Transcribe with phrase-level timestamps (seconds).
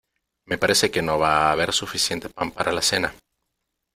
[0.47, 3.13] Me parece que no va a haber suficiente pan para la cena.